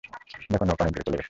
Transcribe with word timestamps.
দেখো, 0.49 0.65
নৌকা 0.65 0.83
অনেক 0.83 0.93
দূরে 0.95 1.03
চলে 1.05 1.11
গেছে। 1.11 1.19